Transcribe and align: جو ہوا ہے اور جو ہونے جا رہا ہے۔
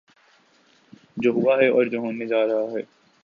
جو 1.17 1.31
ہوا 1.31 1.57
ہے 1.57 1.67
اور 1.67 1.85
جو 1.85 1.99
ہونے 1.99 2.25
جا 2.25 2.45
رہا 2.47 2.71
ہے۔ 2.71 2.81